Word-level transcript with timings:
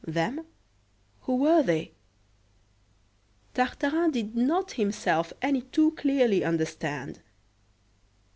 "Them"? 0.07 0.47
who 1.25 1.35
were 1.35 1.61
they? 1.61 1.93
Tartarin 3.53 4.09
did 4.09 4.35
not 4.35 4.71
himself 4.71 5.31
any 5.43 5.61
too 5.61 5.91
clearly 5.91 6.43
understand. 6.43 7.19